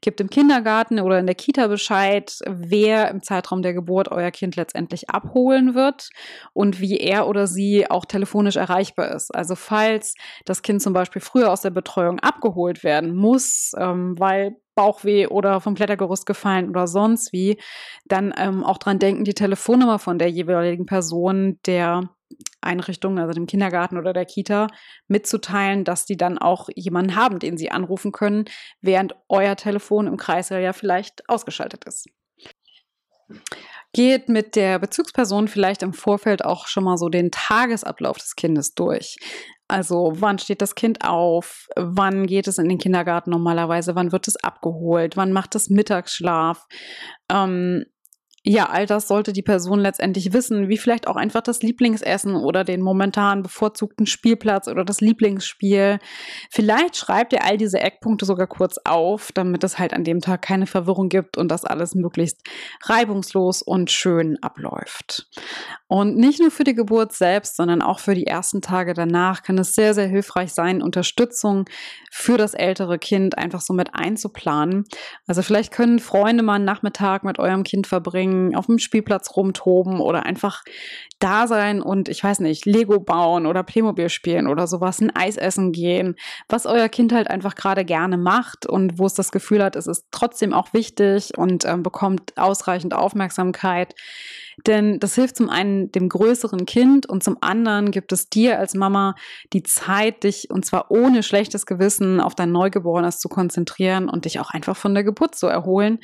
Gebt 0.00 0.20
im 0.20 0.30
Kindergarten 0.30 1.00
oder 1.00 1.18
in 1.18 1.26
der 1.26 1.34
Kita 1.34 1.66
Bescheid, 1.66 2.38
wer 2.46 3.10
im 3.10 3.24
Zeitraum 3.24 3.60
der 3.60 3.74
Geburt 3.74 4.12
euer 4.12 4.30
Kind 4.30 4.54
letztendlich 4.54 5.10
abholen 5.10 5.74
wird 5.74 6.10
und 6.52 6.80
wie 6.80 6.98
er 6.98 7.26
oder 7.26 7.48
sie 7.48 7.90
auch 7.90 8.04
telefonisch 8.04 8.56
erreichbar 8.56 9.10
ist. 9.10 9.34
Also 9.34 9.56
falls 9.56 10.14
das 10.44 10.62
Kind 10.62 10.80
zum 10.80 10.92
Beispiel 10.92 11.20
früher 11.20 11.50
aus 11.50 11.62
der 11.62 11.70
Betreuung 11.70 12.20
abgeholt 12.20 12.84
werden 12.84 13.16
muss, 13.16 13.72
ähm, 13.76 14.14
weil 14.16 14.54
Bauchweh 14.78 15.26
oder 15.26 15.60
vom 15.60 15.74
Klettergerüst 15.74 16.24
gefallen 16.24 16.70
oder 16.70 16.86
sonst 16.86 17.32
wie, 17.32 17.58
dann 18.06 18.32
ähm, 18.38 18.62
auch 18.62 18.78
dran 18.78 19.00
denken, 19.00 19.24
die 19.24 19.34
Telefonnummer 19.34 19.98
von 19.98 20.20
der 20.20 20.30
jeweiligen 20.30 20.86
Person 20.86 21.58
der 21.66 22.10
Einrichtung, 22.60 23.18
also 23.18 23.32
dem 23.32 23.48
Kindergarten 23.48 23.98
oder 23.98 24.12
der 24.12 24.24
Kita, 24.24 24.68
mitzuteilen, 25.08 25.82
dass 25.82 26.06
die 26.06 26.16
dann 26.16 26.38
auch 26.38 26.68
jemanden 26.76 27.16
haben, 27.16 27.40
den 27.40 27.58
sie 27.58 27.72
anrufen 27.72 28.12
können, 28.12 28.44
während 28.80 29.16
euer 29.28 29.56
Telefon 29.56 30.06
im 30.06 30.16
Kreisel 30.16 30.60
ja 30.60 30.72
vielleicht 30.72 31.28
ausgeschaltet 31.28 31.84
ist. 31.84 32.06
Geht 33.92 34.28
mit 34.28 34.54
der 34.54 34.78
Bezugsperson 34.78 35.48
vielleicht 35.48 35.82
im 35.82 35.92
Vorfeld 35.92 36.44
auch 36.44 36.68
schon 36.68 36.84
mal 36.84 36.98
so 36.98 37.08
den 37.08 37.32
Tagesablauf 37.32 38.18
des 38.18 38.36
Kindes 38.36 38.74
durch. 38.74 39.16
Also 39.68 40.12
wann 40.14 40.38
steht 40.38 40.62
das 40.62 40.74
Kind 40.74 41.04
auf? 41.04 41.68
Wann 41.76 42.26
geht 42.26 42.48
es 42.48 42.56
in 42.56 42.68
den 42.68 42.78
Kindergarten 42.78 43.30
normalerweise? 43.30 43.94
Wann 43.94 44.12
wird 44.12 44.26
es 44.26 44.42
abgeholt? 44.42 45.16
Wann 45.16 45.30
macht 45.30 45.54
es 45.54 45.68
Mittagsschlaf? 45.68 46.66
Ähm, 47.30 47.84
ja, 48.48 48.70
all 48.70 48.86
das 48.86 49.08
sollte 49.08 49.34
die 49.34 49.42
Person 49.42 49.78
letztendlich 49.78 50.32
wissen, 50.32 50.70
wie 50.70 50.78
vielleicht 50.78 51.06
auch 51.06 51.16
einfach 51.16 51.42
das 51.42 51.62
Lieblingsessen 51.62 52.34
oder 52.34 52.64
den 52.64 52.80
momentan 52.80 53.42
bevorzugten 53.42 54.06
Spielplatz 54.06 54.68
oder 54.68 54.86
das 54.86 55.02
Lieblingsspiel. 55.02 55.98
Vielleicht 56.50 56.96
schreibt 56.96 57.34
ihr 57.34 57.44
all 57.44 57.58
diese 57.58 57.78
Eckpunkte 57.78 58.24
sogar 58.24 58.46
kurz 58.46 58.78
auf, 58.86 59.32
damit 59.32 59.64
es 59.64 59.78
halt 59.78 59.92
an 59.92 60.02
dem 60.02 60.20
Tag 60.20 60.40
keine 60.40 60.66
Verwirrung 60.66 61.10
gibt 61.10 61.36
und 61.36 61.48
das 61.48 61.66
alles 61.66 61.94
möglichst 61.94 62.40
reibungslos 62.84 63.60
und 63.60 63.90
schön 63.90 64.38
abläuft. 64.40 65.28
Und 65.86 66.16
nicht 66.16 66.40
nur 66.40 66.50
für 66.50 66.64
die 66.64 66.74
Geburt 66.74 67.12
selbst, 67.12 67.54
sondern 67.54 67.82
auch 67.82 67.98
für 67.98 68.14
die 68.14 68.26
ersten 68.26 68.62
Tage 68.62 68.94
danach 68.94 69.42
kann 69.42 69.58
es 69.58 69.74
sehr, 69.74 69.92
sehr 69.92 70.06
hilfreich 70.06 70.54
sein, 70.54 70.80
Unterstützung 70.80 71.66
für 72.10 72.38
das 72.38 72.54
ältere 72.54 72.98
Kind 72.98 73.36
einfach 73.36 73.60
so 73.60 73.74
mit 73.74 73.94
einzuplanen. 73.94 74.84
Also 75.26 75.42
vielleicht 75.42 75.70
können 75.70 75.98
Freunde 75.98 76.42
mal 76.42 76.54
einen 76.54 76.64
Nachmittag 76.64 77.24
mit 77.24 77.38
eurem 77.38 77.62
Kind 77.62 77.86
verbringen, 77.86 78.37
auf 78.54 78.66
dem 78.66 78.78
Spielplatz 78.78 79.36
rumtoben 79.36 80.00
oder 80.00 80.24
einfach 80.24 80.62
da 81.18 81.46
sein 81.46 81.82
und 81.82 82.08
ich 82.08 82.22
weiß 82.22 82.40
nicht, 82.40 82.64
Lego 82.64 83.00
bauen 83.00 83.46
oder 83.46 83.62
Playmobil 83.62 84.08
spielen 84.08 84.46
oder 84.46 84.66
sowas, 84.66 85.00
ein 85.00 85.14
Eis 85.14 85.36
essen 85.36 85.72
gehen, 85.72 86.16
was 86.48 86.66
euer 86.66 86.88
Kind 86.88 87.12
halt 87.12 87.28
einfach 87.28 87.54
gerade 87.54 87.84
gerne 87.84 88.16
macht 88.16 88.66
und 88.66 88.98
wo 88.98 89.06
es 89.06 89.14
das 89.14 89.32
Gefühl 89.32 89.62
hat, 89.62 89.76
es 89.76 89.86
ist 89.86 90.06
trotzdem 90.10 90.52
auch 90.52 90.72
wichtig 90.72 91.36
und 91.36 91.64
ähm, 91.64 91.82
bekommt 91.82 92.36
ausreichend 92.36 92.94
Aufmerksamkeit. 92.94 93.94
Denn 94.66 94.98
das 94.98 95.14
hilft 95.14 95.36
zum 95.36 95.50
einen 95.50 95.92
dem 95.92 96.08
größeren 96.08 96.66
Kind 96.66 97.08
und 97.08 97.22
zum 97.22 97.38
anderen 97.40 97.90
gibt 97.90 98.12
es 98.12 98.28
dir 98.28 98.58
als 98.58 98.74
Mama 98.74 99.14
die 99.52 99.62
Zeit, 99.62 100.24
dich 100.24 100.50
und 100.50 100.64
zwar 100.64 100.90
ohne 100.90 101.22
schlechtes 101.22 101.66
Gewissen 101.66 102.20
auf 102.20 102.34
dein 102.34 102.52
Neugeborenes 102.52 103.18
zu 103.18 103.28
konzentrieren 103.28 104.08
und 104.08 104.24
dich 104.24 104.40
auch 104.40 104.50
einfach 104.50 104.76
von 104.76 104.94
der 104.94 105.04
Geburt 105.04 105.34
zu 105.34 105.46
erholen 105.46 105.98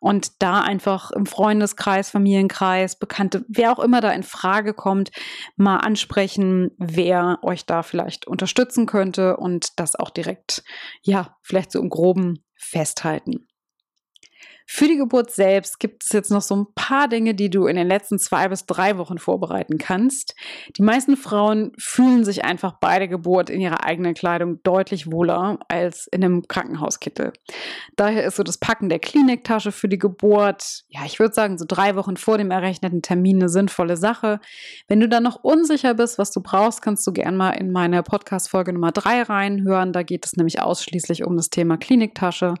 und 0.00 0.42
da 0.42 0.60
einfach 0.60 1.10
im 1.10 1.26
Freundeskreis, 1.26 2.10
Familienkreis, 2.10 2.98
Bekannte, 2.98 3.44
wer 3.48 3.72
auch 3.72 3.80
immer 3.80 4.00
da 4.00 4.12
in 4.12 4.22
Frage 4.22 4.74
kommt, 4.74 5.10
mal 5.56 5.78
ansprechen, 5.78 6.70
wer 6.78 7.38
euch 7.42 7.66
da 7.66 7.82
vielleicht 7.82 8.26
unterstützen 8.26 8.86
könnte 8.86 9.36
und 9.36 9.78
das 9.78 9.96
auch 9.96 10.10
direkt, 10.10 10.62
ja, 11.02 11.36
vielleicht 11.42 11.72
so 11.72 11.80
im 11.80 11.90
Groben 11.90 12.44
festhalten. 12.56 13.47
Für 14.70 14.86
die 14.86 14.98
Geburt 14.98 15.30
selbst 15.30 15.80
gibt 15.80 16.04
es 16.04 16.12
jetzt 16.12 16.30
noch 16.30 16.42
so 16.42 16.54
ein 16.54 16.66
paar 16.74 17.08
Dinge, 17.08 17.34
die 17.34 17.48
du 17.48 17.66
in 17.66 17.76
den 17.76 17.86
letzten 17.86 18.18
zwei 18.18 18.48
bis 18.48 18.66
drei 18.66 18.98
Wochen 18.98 19.16
vorbereiten 19.16 19.78
kannst. 19.78 20.34
Die 20.76 20.82
meisten 20.82 21.16
Frauen 21.16 21.72
fühlen 21.78 22.22
sich 22.22 22.44
einfach 22.44 22.74
bei 22.74 22.98
der 22.98 23.08
Geburt 23.08 23.48
in 23.48 23.62
ihrer 23.62 23.84
eigenen 23.84 24.12
Kleidung 24.12 24.62
deutlich 24.64 25.10
wohler 25.10 25.58
als 25.68 26.06
in 26.08 26.22
einem 26.22 26.46
Krankenhauskittel. 26.48 27.32
Daher 27.96 28.26
ist 28.26 28.36
so 28.36 28.42
das 28.42 28.58
Packen 28.58 28.90
der 28.90 28.98
Kliniktasche 28.98 29.72
für 29.72 29.88
die 29.88 29.98
Geburt, 29.98 30.84
ja, 30.90 31.00
ich 31.06 31.18
würde 31.18 31.32
sagen, 31.32 31.56
so 31.56 31.64
drei 31.66 31.96
Wochen 31.96 32.18
vor 32.18 32.36
dem 32.36 32.50
errechneten 32.50 33.00
Termin 33.00 33.38
eine 33.38 33.48
sinnvolle 33.48 33.96
Sache. 33.96 34.38
Wenn 34.86 35.00
du 35.00 35.08
dann 35.08 35.22
noch 35.22 35.42
unsicher 35.42 35.94
bist, 35.94 36.18
was 36.18 36.30
du 36.30 36.42
brauchst, 36.42 36.82
kannst 36.82 37.06
du 37.06 37.12
gerne 37.14 37.38
mal 37.38 37.52
in 37.52 37.72
meine 37.72 38.02
Podcast-Folge 38.02 38.74
Nummer 38.74 38.92
drei 38.92 39.22
reinhören. 39.22 39.94
Da 39.94 40.02
geht 40.02 40.26
es 40.26 40.36
nämlich 40.36 40.60
ausschließlich 40.60 41.24
um 41.24 41.38
das 41.38 41.48
Thema 41.48 41.78
Kliniktasche. 41.78 42.52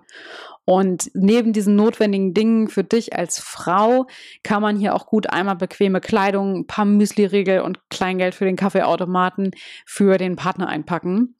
Und 0.70 1.10
neben 1.14 1.54
diesen 1.54 1.76
notwendigen 1.76 2.34
Dingen 2.34 2.68
für 2.68 2.84
dich 2.84 3.16
als 3.16 3.38
Frau 3.38 4.06
kann 4.42 4.60
man 4.60 4.76
hier 4.76 4.94
auch 4.94 5.06
gut 5.06 5.30
einmal 5.30 5.56
bequeme 5.56 6.02
Kleidung, 6.02 6.56
ein 6.56 6.66
paar 6.66 6.84
Müsli-Riegel 6.84 7.62
und 7.62 7.80
Kleingeld 7.88 8.34
für 8.34 8.44
den 8.44 8.56
Kaffeeautomaten 8.56 9.52
für 9.86 10.18
den 10.18 10.36
Partner 10.36 10.68
einpacken. 10.68 11.36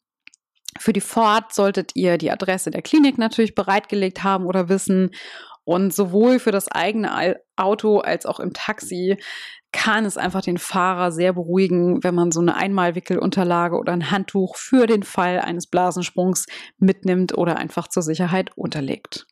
Für 0.78 0.94
die 0.94 1.02
Fahrt 1.02 1.52
solltet 1.52 1.90
ihr 1.94 2.16
die 2.16 2.30
Adresse 2.30 2.70
der 2.70 2.80
Klinik 2.80 3.18
natürlich 3.18 3.54
bereitgelegt 3.54 4.24
haben 4.24 4.46
oder 4.46 4.70
wissen. 4.70 5.10
Und 5.68 5.94
sowohl 5.94 6.38
für 6.38 6.50
das 6.50 6.68
eigene 6.68 7.36
Auto 7.56 7.98
als 7.98 8.24
auch 8.24 8.40
im 8.40 8.54
Taxi 8.54 9.18
kann 9.70 10.06
es 10.06 10.16
einfach 10.16 10.40
den 10.40 10.56
Fahrer 10.56 11.12
sehr 11.12 11.34
beruhigen, 11.34 12.02
wenn 12.02 12.14
man 12.14 12.32
so 12.32 12.40
eine 12.40 12.56
Einmalwickelunterlage 12.56 13.76
oder 13.76 13.92
ein 13.92 14.10
Handtuch 14.10 14.56
für 14.56 14.86
den 14.86 15.02
Fall 15.02 15.40
eines 15.40 15.66
Blasensprungs 15.66 16.46
mitnimmt 16.78 17.36
oder 17.36 17.58
einfach 17.58 17.86
zur 17.88 18.02
Sicherheit 18.02 18.56
unterlegt. 18.56 19.26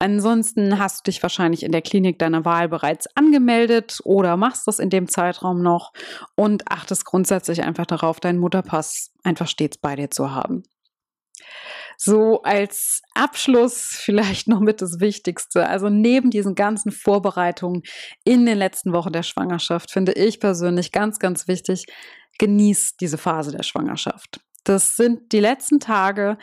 Ansonsten 0.00 0.80
hast 0.80 1.06
du 1.06 1.12
dich 1.12 1.22
wahrscheinlich 1.22 1.62
in 1.62 1.70
der 1.70 1.82
Klinik 1.82 2.18
deiner 2.18 2.44
Wahl 2.44 2.68
bereits 2.68 3.06
angemeldet 3.14 4.00
oder 4.02 4.36
machst 4.36 4.66
das 4.66 4.80
in 4.80 4.90
dem 4.90 5.06
Zeitraum 5.06 5.62
noch 5.62 5.92
und 6.34 6.72
achtest 6.72 7.04
grundsätzlich 7.04 7.62
einfach 7.62 7.86
darauf, 7.86 8.18
deinen 8.18 8.40
Mutterpass 8.40 9.12
einfach 9.22 9.46
stets 9.46 9.78
bei 9.78 9.94
dir 9.94 10.10
zu 10.10 10.34
haben. 10.34 10.64
So 11.96 12.42
als 12.42 13.02
Abschluss 13.14 13.90
vielleicht 13.92 14.48
noch 14.48 14.60
mit 14.60 14.82
das 14.82 15.00
Wichtigste. 15.00 15.68
Also 15.68 15.88
neben 15.88 16.30
diesen 16.30 16.54
ganzen 16.54 16.90
Vorbereitungen 16.90 17.82
in 18.24 18.46
den 18.46 18.58
letzten 18.58 18.92
Wochen 18.92 19.12
der 19.12 19.22
Schwangerschaft 19.22 19.90
finde 19.90 20.12
ich 20.12 20.40
persönlich 20.40 20.92
ganz, 20.92 21.18
ganz 21.18 21.46
wichtig, 21.48 21.86
genieß 22.38 22.96
diese 22.96 23.18
Phase 23.18 23.52
der 23.52 23.62
Schwangerschaft. 23.62 24.40
Das 24.64 24.96
sind 24.96 25.32
die 25.32 25.40
letzten 25.40 25.80
Tage, 25.80 26.38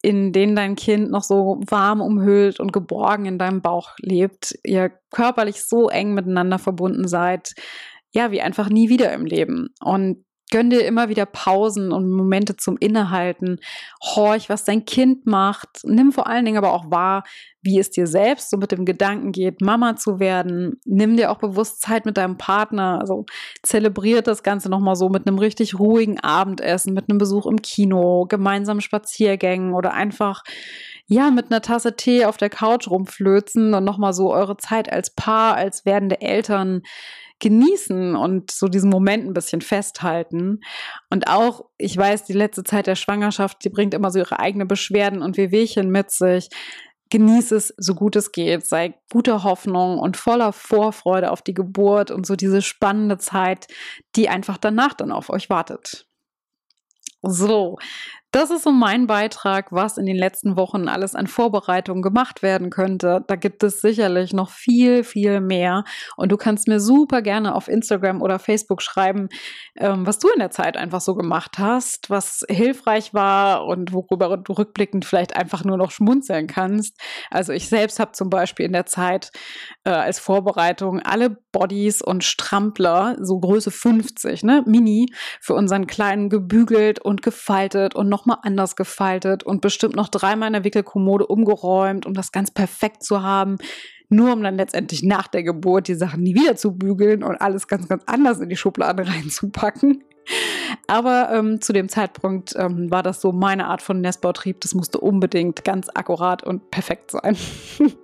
in 0.00 0.32
denen 0.32 0.54
dein 0.54 0.76
Kind 0.76 1.10
noch 1.10 1.24
so 1.24 1.60
warm 1.66 2.00
umhüllt 2.00 2.60
und 2.60 2.72
geborgen 2.72 3.26
in 3.26 3.38
deinem 3.38 3.62
Bauch 3.62 3.96
lebt, 3.98 4.58
ihr 4.62 4.90
körperlich 5.10 5.64
so 5.64 5.88
eng 5.88 6.14
miteinander 6.14 6.58
verbunden 6.58 7.08
seid, 7.08 7.54
ja, 8.12 8.30
wie 8.30 8.40
einfach 8.40 8.68
nie 8.68 8.88
wieder 8.88 9.12
im 9.12 9.26
Leben. 9.26 9.68
Und 9.80 10.24
Gönn 10.50 10.70
dir 10.70 10.86
immer 10.86 11.08
wieder 11.08 11.26
Pausen 11.26 11.92
und 11.92 12.10
Momente 12.10 12.56
zum 12.56 12.76
Innehalten. 12.78 13.60
Horch, 14.02 14.48
was 14.48 14.64
dein 14.64 14.84
Kind 14.84 15.26
macht. 15.26 15.68
Nimm 15.84 16.12
vor 16.12 16.26
allen 16.26 16.44
Dingen 16.44 16.58
aber 16.58 16.72
auch 16.72 16.90
wahr, 16.90 17.24
wie 17.60 17.78
es 17.78 17.90
dir 17.90 18.06
selbst 18.06 18.50
so 18.50 18.56
mit 18.56 18.72
dem 18.72 18.84
Gedanken 18.84 19.32
geht, 19.32 19.60
Mama 19.60 19.96
zu 19.96 20.20
werden. 20.20 20.80
Nimm 20.84 21.16
dir 21.16 21.30
auch 21.30 21.38
bewusst 21.38 21.82
Zeit 21.82 22.06
mit 22.06 22.16
deinem 22.16 22.38
Partner. 22.38 22.98
Also 23.00 23.26
zelebriert 23.62 24.26
das 24.26 24.42
Ganze 24.42 24.70
nochmal 24.70 24.96
so 24.96 25.08
mit 25.08 25.26
einem 25.26 25.38
richtig 25.38 25.78
ruhigen 25.78 26.18
Abendessen, 26.20 26.94
mit 26.94 27.10
einem 27.10 27.18
Besuch 27.18 27.46
im 27.46 27.60
Kino, 27.60 28.26
gemeinsamen 28.26 28.80
Spaziergängen 28.80 29.74
oder 29.74 29.92
einfach 29.92 30.44
ja, 31.10 31.30
mit 31.30 31.50
einer 31.50 31.62
Tasse 31.62 31.96
Tee 31.96 32.26
auf 32.26 32.36
der 32.36 32.50
Couch 32.50 32.86
rumflözen 32.88 33.72
und 33.72 33.82
nochmal 33.82 34.12
so 34.12 34.30
eure 34.30 34.58
Zeit 34.58 34.92
als 34.92 35.10
Paar, 35.10 35.56
als 35.56 35.86
werdende 35.86 36.20
Eltern 36.20 36.82
genießen 37.40 38.16
und 38.16 38.50
so 38.50 38.68
diesen 38.68 38.90
Moment 38.90 39.26
ein 39.26 39.34
bisschen 39.34 39.60
festhalten. 39.60 40.60
Und 41.10 41.28
auch, 41.28 41.66
ich 41.78 41.96
weiß, 41.96 42.24
die 42.24 42.32
letzte 42.32 42.64
Zeit 42.64 42.86
der 42.86 42.96
Schwangerschaft, 42.96 43.64
die 43.64 43.68
bringt 43.68 43.94
immer 43.94 44.10
so 44.10 44.18
ihre 44.18 44.40
eigenen 44.40 44.68
Beschwerden 44.68 45.22
und 45.22 45.36
Wehwehchen 45.36 45.90
mit 45.90 46.10
sich. 46.10 46.48
Genieß 47.10 47.52
es 47.52 47.74
so 47.78 47.94
gut 47.94 48.16
es 48.16 48.32
geht, 48.32 48.66
sei 48.66 48.94
guter 49.10 49.42
Hoffnung 49.42 49.98
und 49.98 50.18
voller 50.18 50.52
Vorfreude 50.52 51.30
auf 51.30 51.40
die 51.40 51.54
Geburt 51.54 52.10
und 52.10 52.26
so 52.26 52.36
diese 52.36 52.60
spannende 52.60 53.16
Zeit, 53.16 53.66
die 54.14 54.28
einfach 54.28 54.58
danach 54.58 54.92
dann 54.92 55.10
auf 55.10 55.30
euch 55.30 55.48
wartet. 55.48 56.06
So, 57.22 57.78
das 58.30 58.50
ist 58.50 58.64
so 58.64 58.72
mein 58.72 59.06
Beitrag, 59.06 59.72
was 59.72 59.96
in 59.96 60.04
den 60.04 60.16
letzten 60.16 60.56
Wochen 60.56 60.86
alles 60.86 61.14
an 61.14 61.26
Vorbereitungen 61.26 62.02
gemacht 62.02 62.42
werden 62.42 62.68
könnte. 62.68 63.24
Da 63.26 63.36
gibt 63.36 63.62
es 63.62 63.80
sicherlich 63.80 64.34
noch 64.34 64.50
viel, 64.50 65.02
viel 65.02 65.40
mehr. 65.40 65.84
Und 66.16 66.30
du 66.30 66.36
kannst 66.36 66.68
mir 66.68 66.78
super 66.78 67.22
gerne 67.22 67.54
auf 67.54 67.68
Instagram 67.68 68.20
oder 68.20 68.38
Facebook 68.38 68.82
schreiben, 68.82 69.28
ähm, 69.76 70.06
was 70.06 70.18
du 70.18 70.28
in 70.28 70.40
der 70.40 70.50
Zeit 70.50 70.76
einfach 70.76 71.00
so 71.00 71.14
gemacht 71.14 71.58
hast, 71.58 72.10
was 72.10 72.44
hilfreich 72.50 73.14
war 73.14 73.64
und 73.64 73.94
worüber 73.94 74.36
du 74.36 74.52
rückblickend 74.52 75.06
vielleicht 75.06 75.34
einfach 75.34 75.64
nur 75.64 75.78
noch 75.78 75.90
schmunzeln 75.90 76.46
kannst. 76.46 77.00
Also 77.30 77.54
ich 77.54 77.68
selbst 77.68 77.98
habe 77.98 78.12
zum 78.12 78.28
Beispiel 78.28 78.66
in 78.66 78.72
der 78.72 78.84
Zeit 78.86 79.30
äh, 79.84 79.90
als 79.90 80.18
Vorbereitung 80.18 81.00
alle 81.00 81.38
Bodies 81.50 82.02
und 82.02 82.24
Strampler, 82.24 83.16
so 83.20 83.40
Größe 83.40 83.70
50, 83.70 84.42
ne, 84.42 84.62
Mini, 84.66 85.06
für 85.40 85.54
unseren 85.54 85.86
Kleinen 85.86 86.28
gebügelt 86.28 87.00
und 87.00 87.22
gefaltet 87.22 87.94
und 87.94 88.08
noch 88.08 88.17
nochmal 88.18 88.38
anders 88.42 88.76
gefaltet 88.76 89.44
und 89.44 89.60
bestimmt 89.60 89.94
noch 89.94 90.08
dreimal 90.08 90.48
in 90.48 90.54
der 90.54 90.64
Wickelkommode 90.64 91.26
umgeräumt, 91.26 92.04
um 92.06 92.14
das 92.14 92.32
ganz 92.32 92.50
perfekt 92.50 93.02
zu 93.02 93.22
haben. 93.22 93.58
Nur 94.08 94.32
um 94.32 94.42
dann 94.42 94.56
letztendlich 94.56 95.02
nach 95.02 95.28
der 95.28 95.42
Geburt 95.42 95.86
die 95.86 95.94
Sachen 95.94 96.22
nie 96.22 96.34
wieder 96.34 96.56
zu 96.56 96.76
bügeln 96.76 97.22
und 97.22 97.36
alles 97.36 97.68
ganz, 97.68 97.88
ganz 97.88 98.02
anders 98.06 98.40
in 98.40 98.48
die 98.48 98.56
Schublade 98.56 99.06
reinzupacken. 99.08 100.02
Aber 100.86 101.30
ähm, 101.32 101.60
zu 101.60 101.72
dem 101.72 101.88
Zeitpunkt 101.88 102.54
ähm, 102.56 102.90
war 102.90 103.02
das 103.02 103.20
so 103.20 103.32
meine 103.32 103.66
Art 103.66 103.82
von 103.82 104.00
Nestbautrieb. 104.00 104.60
Das 104.60 104.74
musste 104.74 104.98
unbedingt 104.98 105.64
ganz 105.64 105.88
akkurat 105.94 106.42
und 106.42 106.70
perfekt 106.70 107.12
sein. 107.12 107.36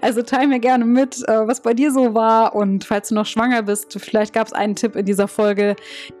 Also 0.00 0.22
teile 0.22 0.48
mir 0.48 0.60
gerne 0.60 0.84
mit, 0.84 1.26
äh, 1.28 1.46
was 1.46 1.60
bei 1.60 1.74
dir 1.74 1.90
so 1.92 2.14
war 2.14 2.54
und 2.54 2.84
falls 2.84 3.08
du 3.08 3.14
noch 3.14 3.26
schwanger 3.26 3.62
bist, 3.62 3.98
vielleicht 4.00 4.32
gab 4.32 4.46
es 4.46 4.52
einen 4.52 4.76
Tipp 4.76 4.96
in 4.96 5.06
dieser 5.06 5.28
Folge, 5.28 5.76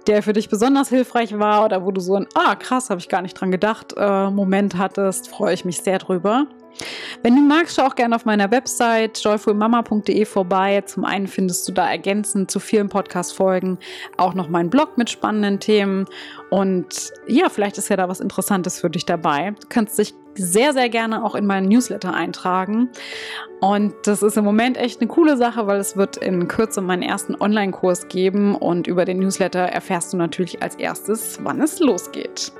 der 0.06 0.22
für 0.22 0.32
dich 0.32 0.48
besonders 0.48 0.88
hilfreich 0.88 1.38
war 1.38 1.64
oder 1.64 1.84
wo 1.84 1.90
du 1.90 2.00
so 2.00 2.16
ein, 2.16 2.26
ah 2.34 2.54
krass, 2.54 2.90
habe 2.90 3.00
ich 3.00 3.08
gar 3.08 3.22
nicht 3.22 3.34
dran 3.34 3.50
gedacht, 3.50 3.94
äh, 3.96 4.30
Moment 4.30 4.76
hattest, 4.76 5.28
freue 5.28 5.54
ich 5.54 5.64
mich 5.64 5.78
sehr 5.80 5.98
drüber. 5.98 6.46
Wenn 7.22 7.34
du 7.34 7.42
magst, 7.42 7.76
schau 7.76 7.86
auch 7.86 7.94
gerne 7.94 8.14
auf 8.14 8.24
meiner 8.24 8.50
Website 8.50 9.18
joyfulmama.de 9.18 10.24
vorbei. 10.24 10.80
Zum 10.82 11.04
einen 11.04 11.26
findest 11.26 11.68
du 11.68 11.72
da 11.72 11.90
ergänzend 11.90 12.50
zu 12.50 12.60
vielen 12.60 12.88
Podcast-Folgen 12.88 13.78
auch 14.16 14.34
noch 14.34 14.48
meinen 14.48 14.70
Blog 14.70 14.96
mit 14.96 15.10
spannenden 15.10 15.58
Themen. 15.58 16.06
Und 16.50 17.12
ja, 17.26 17.48
vielleicht 17.48 17.78
ist 17.78 17.88
ja 17.88 17.96
da 17.96 18.08
was 18.08 18.20
Interessantes 18.20 18.80
für 18.80 18.90
dich 18.90 19.04
dabei. 19.04 19.54
Du 19.60 19.66
kannst 19.68 19.98
dich 19.98 20.14
sehr, 20.34 20.72
sehr 20.72 20.88
gerne 20.88 21.24
auch 21.24 21.34
in 21.34 21.46
meinen 21.46 21.68
Newsletter 21.68 22.14
eintragen. 22.14 22.88
Und 23.60 23.92
das 24.04 24.22
ist 24.22 24.36
im 24.36 24.44
Moment 24.44 24.76
echt 24.76 25.00
eine 25.00 25.08
coole 25.08 25.36
Sache, 25.36 25.66
weil 25.66 25.80
es 25.80 25.96
wird 25.96 26.16
in 26.16 26.46
Kürze 26.46 26.80
meinen 26.80 27.02
ersten 27.02 27.34
Online-Kurs 27.34 28.06
geben 28.06 28.54
und 28.54 28.86
über 28.86 29.04
den 29.04 29.18
Newsletter 29.18 29.60
erfährst 29.60 30.12
du 30.12 30.16
natürlich 30.16 30.62
als 30.62 30.76
erstes, 30.76 31.40
wann 31.42 31.60
es 31.60 31.80
losgeht. 31.80 32.52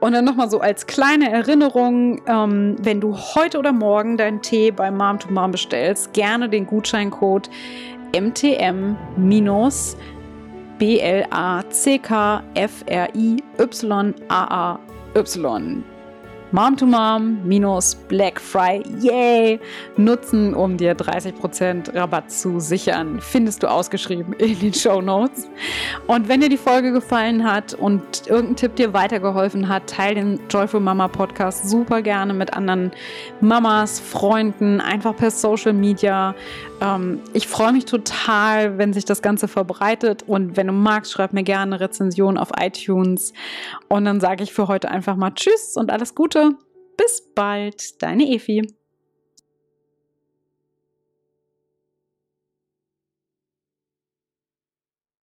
Und 0.00 0.12
dann 0.12 0.24
nochmal 0.24 0.48
so 0.48 0.60
als 0.60 0.86
kleine 0.86 1.30
Erinnerung, 1.30 2.22
ähm, 2.26 2.76
wenn 2.80 3.02
du 3.02 3.14
heute 3.16 3.58
oder 3.58 3.72
morgen 3.72 4.16
deinen 4.16 4.40
Tee 4.40 4.70
bei 4.70 4.90
Mom 4.90 5.18
to 5.18 5.30
Mom 5.30 5.50
bestellst, 5.50 6.14
gerne 6.14 6.48
den 6.48 6.66
Gutscheincode 6.66 7.50
MTM- 8.12 8.96
B-L-A-C-K-F-R-I-Y-A-A-Y 10.80 11.20
Mom 16.52 16.76
to 16.76 16.84
Mom 16.84 17.38
minus 17.46 17.94
Black 17.94 18.40
Friday 18.40 18.82
yay, 19.00 19.60
nutzen, 19.96 20.52
um 20.52 20.76
dir 20.76 20.96
30% 20.96 21.94
Rabatt 21.94 22.28
zu 22.32 22.58
sichern. 22.58 23.20
Findest 23.20 23.62
du 23.62 23.68
ausgeschrieben 23.68 24.32
in 24.34 24.58
den 24.58 24.74
Show 24.74 25.00
Notes. 25.00 25.48
Und 26.08 26.28
wenn 26.28 26.40
dir 26.40 26.48
die 26.48 26.56
Folge 26.56 26.90
gefallen 26.90 27.48
hat 27.48 27.74
und 27.74 28.26
irgendein 28.26 28.56
Tipp 28.56 28.74
dir 28.74 28.92
weitergeholfen 28.92 29.68
hat, 29.68 29.86
teile 29.86 30.16
den 30.16 30.40
Joyful 30.50 30.80
Mama 30.80 31.06
Podcast 31.06 31.70
super 31.70 32.02
gerne 32.02 32.34
mit 32.34 32.52
anderen 32.52 32.90
Mamas, 33.40 34.00
Freunden, 34.00 34.80
einfach 34.80 35.14
per 35.14 35.30
Social 35.30 35.72
Media. 35.72 36.34
Ähm, 36.80 37.20
ich 37.32 37.46
freue 37.46 37.72
mich 37.72 37.84
total, 37.84 38.78
wenn 38.78 38.92
sich 38.92 39.04
das 39.04 39.22
Ganze 39.22 39.48
verbreitet. 39.48 40.24
Und 40.26 40.56
wenn 40.56 40.66
du 40.66 40.72
magst, 40.72 41.12
schreib 41.12 41.32
mir 41.32 41.42
gerne 41.42 41.74
eine 41.76 41.80
Rezension 41.80 42.38
auf 42.38 42.50
iTunes. 42.58 43.32
Und 43.88 44.04
dann 44.04 44.20
sage 44.20 44.42
ich 44.42 44.52
für 44.52 44.68
heute 44.68 44.90
einfach 44.90 45.16
mal 45.16 45.32
Tschüss 45.32 45.76
und 45.76 45.90
alles 45.90 46.14
Gute. 46.14 46.52
Bis 46.96 47.32
bald, 47.34 48.02
deine 48.02 48.24
Efi. 48.24 48.79